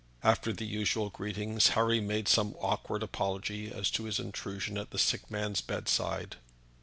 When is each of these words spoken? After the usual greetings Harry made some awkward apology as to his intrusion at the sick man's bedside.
After 0.23 0.51
the 0.51 0.65
usual 0.65 1.11
greetings 1.11 1.67
Harry 1.77 1.99
made 2.01 2.27
some 2.27 2.55
awkward 2.59 3.03
apology 3.03 3.71
as 3.71 3.91
to 3.91 4.05
his 4.05 4.17
intrusion 4.19 4.75
at 4.79 4.89
the 4.89 4.97
sick 4.97 5.29
man's 5.29 5.61
bedside. 5.61 6.37